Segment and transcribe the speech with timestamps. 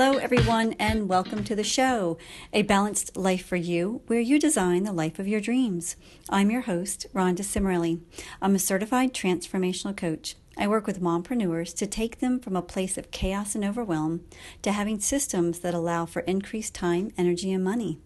[0.00, 2.18] Hello, everyone, and welcome to the show,
[2.52, 5.96] A Balanced Life for You, where you design the life of your dreams.
[6.30, 7.98] I'm your host, Rhonda Cimarelli.
[8.40, 10.36] I'm a certified transformational coach.
[10.56, 14.20] I work with mompreneurs to take them from a place of chaos and overwhelm
[14.62, 17.98] to having systems that allow for increased time, energy, and money.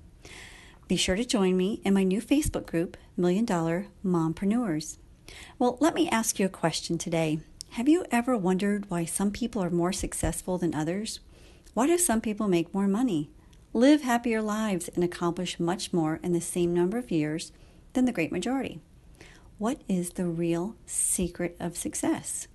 [0.89, 4.97] Be sure to join me in my new Facebook group, Million Dollar Mompreneurs.
[5.59, 7.41] Well, let me ask you a question today.
[7.73, 11.21] Have you ever wondered why some people are more successful than others?
[11.75, 13.31] Why do some people make more money,
[13.73, 17.51] live happier lives, and accomplish much more in the same number of years
[17.95, 18.81] than the great majority?
[19.57, 22.47] What is the real secret of success?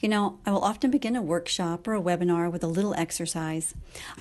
[0.00, 3.74] You know, I will often begin a workshop or a webinar with a little exercise.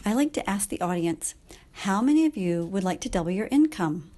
[0.05, 1.33] I like to ask the audience,
[1.71, 4.11] how many of you would like to double your income?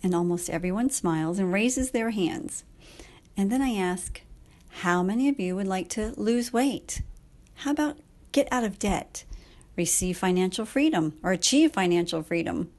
[0.00, 2.62] And almost everyone smiles and raises their hands.
[3.36, 4.22] And then I ask,
[4.68, 7.02] how many of you would like to lose weight?
[7.56, 7.98] How about
[8.32, 9.24] get out of debt,
[9.76, 12.70] receive financial freedom, or achieve financial freedom?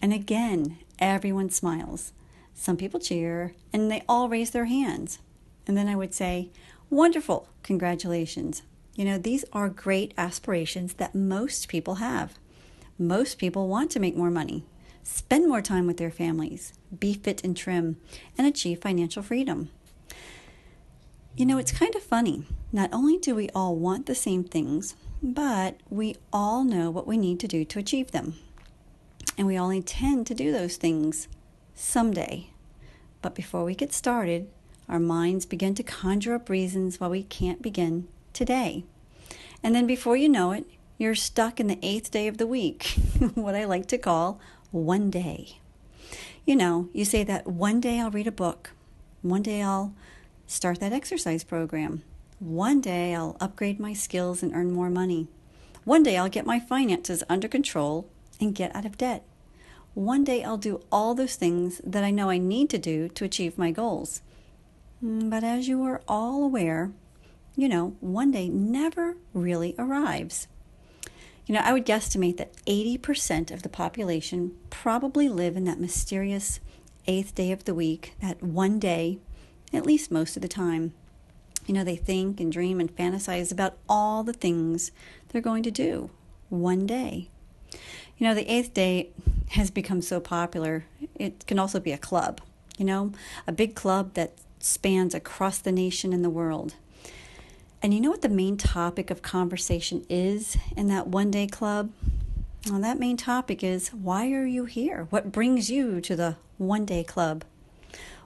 [0.00, 2.12] And again, everyone smiles.
[2.54, 5.18] Some people cheer and they all raise their hands.
[5.66, 6.50] And then I would say,
[6.90, 8.62] Wonderful, congratulations.
[8.94, 12.34] You know, these are great aspirations that most people have.
[12.98, 14.64] Most people want to make more money,
[15.02, 17.96] spend more time with their families, be fit and trim,
[18.36, 19.70] and achieve financial freedom.
[21.34, 22.44] You know, it's kind of funny.
[22.72, 27.16] Not only do we all want the same things, but we all know what we
[27.16, 28.34] need to do to achieve them.
[29.38, 31.28] And we all intend to do those things
[31.74, 32.50] someday.
[33.22, 34.48] But before we get started,
[34.90, 38.84] our minds begin to conjure up reasons why we can't begin today.
[39.62, 40.66] And then before you know it,
[40.98, 42.84] you're stuck in the eighth day of the week,
[43.34, 44.38] what I like to call
[44.70, 45.58] one day.
[46.44, 48.72] You know, you say that one day I'll read a book,
[49.22, 49.94] one day I'll
[50.52, 52.02] start that exercise program.
[52.38, 55.28] One day I'll upgrade my skills and earn more money.
[55.84, 58.08] One day I'll get my finances under control
[58.40, 59.24] and get out of debt.
[59.94, 63.24] One day I'll do all those things that I know I need to do to
[63.24, 64.22] achieve my goals.
[65.02, 66.92] Mm, but as you are all aware,
[67.56, 70.48] you know, one day never really arrives.
[71.46, 76.60] You know, I would guesstimate that 80% of the population probably live in that mysterious
[77.06, 79.18] eighth day of the week, that one day
[79.72, 80.92] at least most of the time.
[81.66, 84.90] You know, they think and dream and fantasize about all the things
[85.28, 86.10] they're going to do
[86.48, 87.28] one day.
[88.18, 89.10] You know, the eighth day
[89.50, 90.84] has become so popular,
[91.14, 92.40] it can also be a club,
[92.78, 93.12] you know,
[93.46, 96.74] a big club that spans across the nation and the world.
[97.82, 101.90] And you know what the main topic of conversation is in that one day club?
[102.70, 105.08] Well, that main topic is why are you here?
[105.10, 107.44] What brings you to the one day club?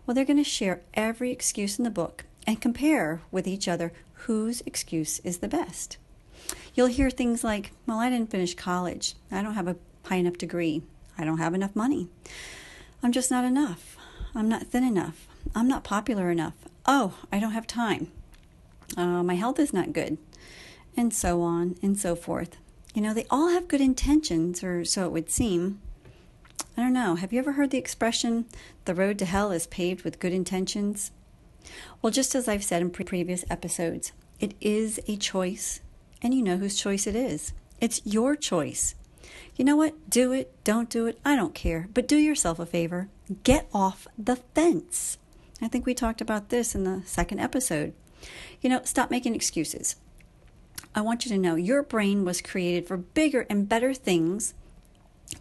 [0.06, 3.93] Well, they're going to share every excuse in the book and compare with each other
[4.27, 5.99] whose excuse is the best.
[6.75, 9.15] You'll hear things like, Well, I didn't finish college.
[9.33, 10.83] I don't have a high enough degree.
[11.19, 12.09] I don't have enough money.
[13.03, 13.97] I'm just not enough.
[14.34, 15.27] I'm not thin enough.
[15.55, 16.55] I'm not popular enough.
[16.87, 18.12] Oh, I don't have time.
[18.97, 20.19] Uh, my health is not good.
[20.97, 22.56] And so on and so forth.
[22.95, 25.81] You know, they all have good intentions, or so it would seem,
[26.77, 27.15] I don't know.
[27.15, 28.45] Have you ever heard the expression,
[28.85, 31.11] the road to hell is paved with good intentions?
[32.03, 35.81] Well, just as I've said in pre- previous episodes, it is a choice,
[36.21, 37.55] and you know whose choice it is.
[37.81, 38.95] It's your choice.
[39.57, 40.11] You know what?
[40.11, 41.89] Do it, don't do it, I don't care.
[41.95, 43.09] But do yourself a favor
[43.43, 45.19] get off the fence.
[45.61, 47.93] I think we talked about this in the second episode.
[48.61, 49.97] You know, stop making excuses.
[50.95, 54.55] I want you to know your brain was created for bigger and better things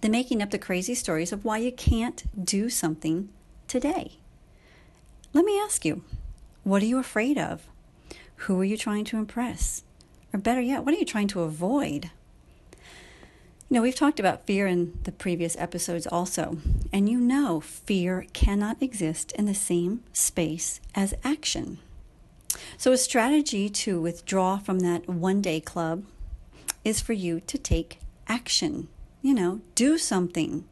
[0.05, 3.27] than making up the crazy stories of why you can't do something
[3.67, 4.19] today.
[5.33, 6.03] Let me ask you
[6.63, 7.63] what are you afraid of?
[8.35, 9.81] Who are you trying to impress?
[10.31, 12.11] Or better yet, what are you trying to avoid?
[13.67, 16.59] You know, we've talked about fear in the previous episodes also,
[16.93, 21.79] and you know fear cannot exist in the same space as action.
[22.77, 26.03] So, a strategy to withdraw from that one day club
[26.83, 27.97] is for you to take
[28.27, 28.89] action
[29.25, 30.63] you know, do something.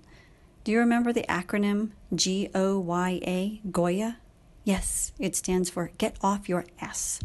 [0.64, 4.20] Do you remember the acronym G O Y A, Goya?
[4.64, 7.20] Yes, it stands for Get Off Your S.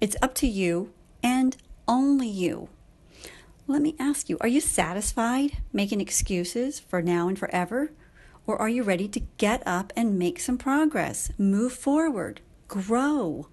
[0.00, 1.56] It's up to you and
[1.88, 2.68] only you.
[3.66, 7.90] Let me ask you are you satisfied making excuses for now and forever?
[8.46, 13.48] Or are you ready to get up and make some progress, move forward, grow?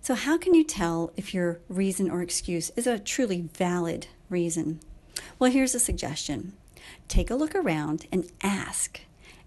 [0.00, 4.78] So, how can you tell if your reason or excuse is a truly valid reason?
[5.42, 6.52] Well, here's a suggestion
[7.08, 9.00] take a look around and ask.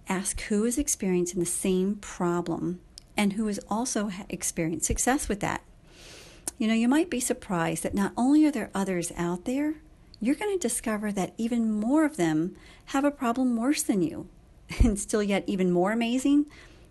[0.10, 2.82] Ask who is experiencing the same problem
[3.16, 5.62] and who has also experienced success with that.
[6.58, 9.76] You know, you might be surprised that not only are there others out there,
[10.20, 12.58] you're going to discover that even more of them
[12.88, 14.28] have a problem worse than you.
[14.84, 16.48] And still, yet, even more amazing,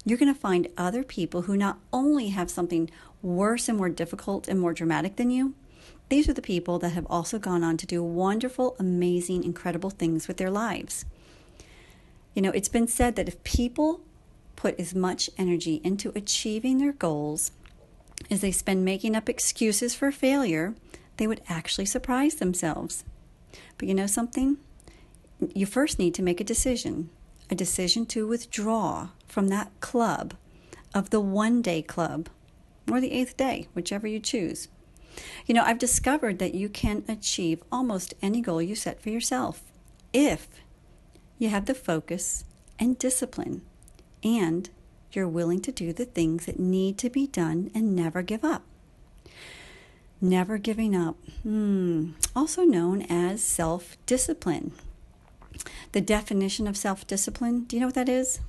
[0.06, 2.88] you're going to find other people who not only have something
[3.20, 5.52] worse and more difficult and more dramatic than you,
[6.08, 10.28] these are the people that have also gone on to do wonderful, amazing, incredible things
[10.28, 11.04] with their lives.
[12.34, 14.00] You know, it's been said that if people
[14.56, 17.52] put as much energy into achieving their goals
[18.30, 20.74] as they spend making up excuses for failure,
[21.16, 23.04] they would actually surprise themselves.
[23.78, 24.58] But you know something?
[25.54, 27.10] You first need to make a decision
[27.50, 30.34] a decision to withdraw from that club
[30.94, 32.28] of the one day club
[32.90, 34.68] or the eighth day, whichever you choose.
[35.46, 39.62] You know, I've discovered that you can achieve almost any goal you set for yourself
[40.12, 40.49] if
[41.38, 42.44] you have the focus
[42.78, 43.62] and discipline
[44.22, 44.70] and
[45.12, 48.62] you're willing to do the things that need to be done and never give up.
[50.20, 52.12] Never giving up, hmm.
[52.34, 54.72] also known as self discipline.
[55.93, 58.40] The definition of self discipline, do you know what that is?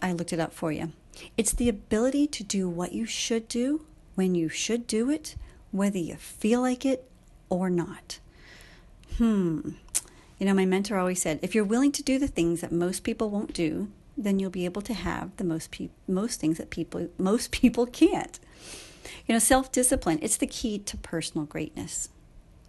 [0.00, 0.92] I looked it up for you.
[1.36, 3.84] It's the ability to do what you should do
[4.14, 5.36] when you should do it,
[5.72, 7.10] whether you feel like it
[7.48, 8.20] or not.
[9.18, 9.70] Hmm.
[10.38, 13.04] You know, my mentor always said if you're willing to do the things that most
[13.04, 16.70] people won't do, then you'll be able to have the most pe- most things that
[16.70, 18.38] people most people can't.
[19.26, 22.08] You know, self discipline, it's the key to personal greatness.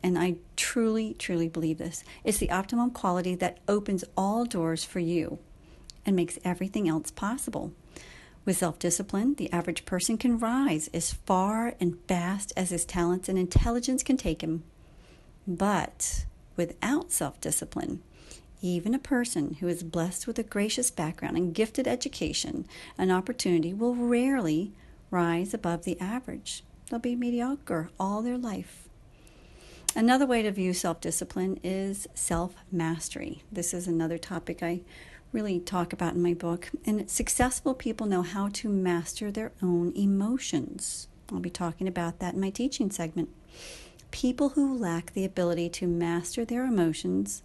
[0.02, 2.04] And I truly, truly believe this.
[2.26, 5.40] It's the optimum quality that opens all doors for you
[6.06, 7.72] and makes everything else possible.
[8.46, 13.30] With self discipline, the average person can rise as far and fast as his talents
[13.30, 14.64] and intelligence can take him.
[15.48, 16.26] But
[16.58, 18.02] without self discipline,
[18.62, 22.66] even a person who is blessed with a gracious background and gifted education
[22.98, 24.72] and opportunity will rarely
[25.12, 26.64] rise above the average.
[26.90, 28.88] They'll be mediocre all their life.
[29.96, 33.44] Another way to view self discipline is self mastery.
[33.52, 34.82] This is another topic I
[35.34, 36.70] really talk about in my book.
[36.86, 41.08] And successful people know how to master their own emotions.
[41.32, 43.30] I'll be talking about that in my teaching segment.
[44.12, 47.42] People who lack the ability to master their emotions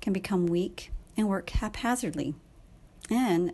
[0.00, 2.34] can become weak and work haphazardly
[3.08, 3.52] and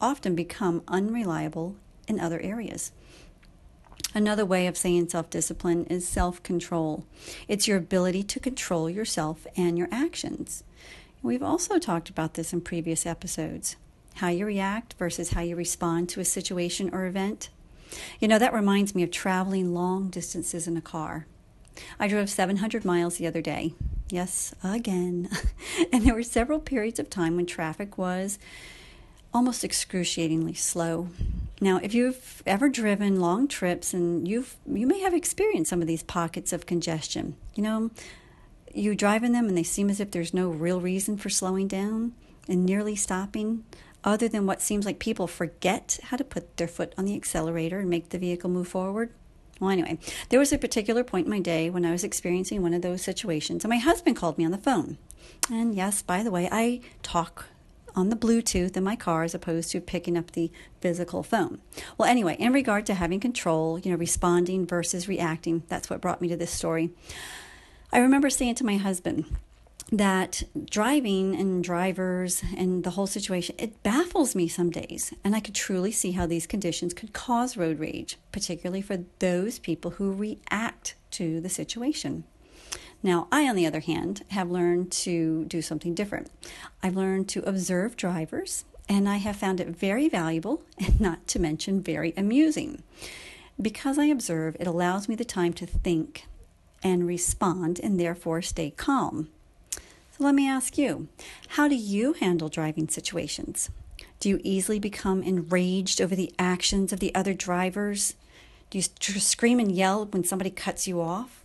[0.00, 1.76] often become unreliable
[2.06, 2.92] in other areas.
[4.14, 7.04] Another way of saying self discipline is self control.
[7.46, 10.64] It's your ability to control yourself and your actions.
[11.22, 13.76] We've also talked about this in previous episodes
[14.14, 17.50] how you react versus how you respond to a situation or event.
[18.18, 21.26] You know, that reminds me of traveling long distances in a car.
[22.00, 23.74] I drove 700 miles the other day.
[24.10, 25.28] Yes, again.
[25.92, 28.38] and there were several periods of time when traffic was
[29.32, 31.08] almost excruciatingly slow.
[31.60, 35.86] Now, if you've ever driven long trips and you've you may have experienced some of
[35.86, 37.36] these pockets of congestion.
[37.54, 37.90] You know,
[38.74, 41.68] you drive in them and they seem as if there's no real reason for slowing
[41.68, 42.12] down
[42.48, 43.64] and nearly stopping
[44.04, 47.80] other than what seems like people forget how to put their foot on the accelerator
[47.80, 49.12] and make the vehicle move forward.
[49.60, 49.98] Well, anyway,
[50.28, 53.02] there was a particular point in my day when I was experiencing one of those
[53.02, 54.98] situations, and my husband called me on the phone.
[55.50, 57.46] And yes, by the way, I talk
[57.96, 61.60] on the Bluetooth in my car as opposed to picking up the physical phone.
[61.96, 66.20] Well, anyway, in regard to having control, you know, responding versus reacting, that's what brought
[66.20, 66.90] me to this story.
[67.92, 69.24] I remember saying to my husband,
[69.90, 75.40] that driving and drivers and the whole situation it baffles me some days and i
[75.40, 80.12] could truly see how these conditions could cause road rage particularly for those people who
[80.12, 82.24] react to the situation
[83.02, 86.30] now, I, on the other hand, have learned to do something different.
[86.82, 91.38] I've learned to observe drivers, and I have found it very valuable and not to
[91.38, 92.82] mention very amusing.
[93.60, 96.26] Because I observe, it allows me the time to think
[96.82, 99.28] and respond and therefore stay calm.
[99.72, 101.08] So let me ask you
[101.50, 103.70] how do you handle driving situations?
[104.20, 108.14] Do you easily become enraged over the actions of the other drivers?
[108.70, 111.44] Do you scream and yell when somebody cuts you off?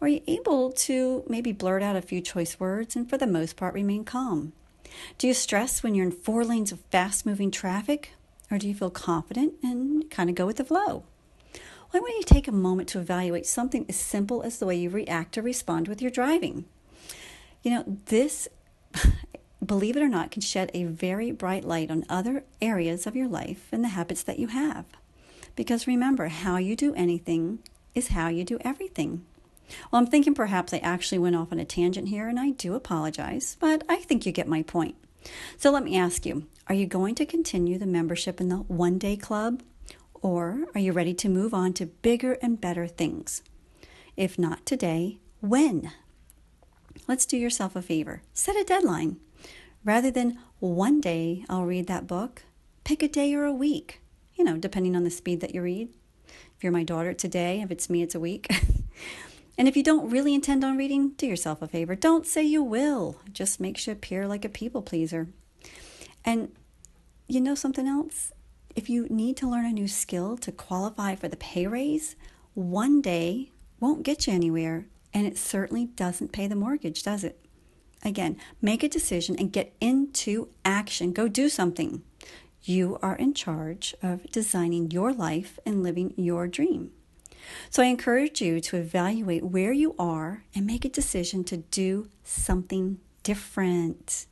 [0.00, 3.26] Or are you able to maybe blurt out a few choice words and for the
[3.26, 4.52] most part remain calm?
[5.18, 8.12] Do you stress when you're in four lanes of fast moving traffic?
[8.50, 11.04] Or do you feel confident and kind of go with the flow?
[11.94, 14.90] Why don't you take a moment to evaluate something as simple as the way you
[14.90, 16.64] react or respond with your driving?
[17.62, 18.48] You know, this,
[19.64, 23.28] believe it or not, can shed a very bright light on other areas of your
[23.28, 24.86] life and the habits that you have.
[25.54, 27.60] Because remember, how you do anything
[27.94, 29.24] is how you do everything.
[29.92, 32.74] Well, I'm thinking perhaps I actually went off on a tangent here, and I do
[32.74, 34.96] apologize, but I think you get my point.
[35.56, 38.98] So let me ask you are you going to continue the membership in the one
[38.98, 39.62] day club,
[40.24, 43.42] or are you ready to move on to bigger and better things?
[44.16, 45.92] If not today, when?
[47.06, 48.22] Let's do yourself a favor.
[48.32, 49.18] Set a deadline.
[49.84, 52.44] Rather than one day I'll read that book,
[52.84, 54.00] pick a day or a week,
[54.34, 55.90] you know, depending on the speed that you read.
[56.56, 57.60] If you're my daughter, it's a day.
[57.60, 58.46] If it's me, it's a week.
[59.58, 61.94] and if you don't really intend on reading, do yourself a favor.
[61.94, 63.20] Don't say you will.
[63.26, 65.28] It just makes you appear like a people pleaser.
[66.24, 66.50] And
[67.28, 68.32] you know something else?
[68.74, 72.16] If you need to learn a new skill to qualify for the pay raise,
[72.54, 77.38] one day won't get you anywhere, and it certainly doesn't pay the mortgage, does it?
[78.02, 81.12] Again, make a decision and get into action.
[81.12, 82.02] Go do something.
[82.62, 86.90] You are in charge of designing your life and living your dream.
[87.70, 92.08] So I encourage you to evaluate where you are and make a decision to do
[92.24, 94.26] something different.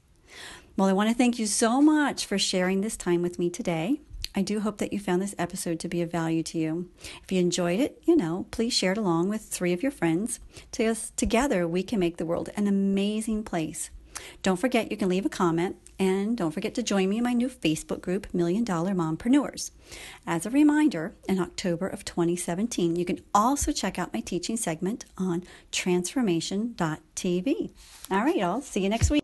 [0.76, 4.00] Well, I want to thank you so much for sharing this time with me today.
[4.34, 6.88] I do hope that you found this episode to be of value to you.
[7.22, 10.40] If you enjoyed it, you know, please share it along with three of your friends.
[11.16, 13.90] Together, we can make the world an amazing place.
[14.42, 17.32] Don't forget you can leave a comment and don't forget to join me in my
[17.32, 19.70] new Facebook group, Million Dollar Mompreneurs.
[20.26, 25.04] As a reminder, in October of 2017, you can also check out my teaching segment
[25.16, 27.70] on transformation.tv.
[28.10, 28.60] All right, y'all.
[28.60, 29.22] See you next week.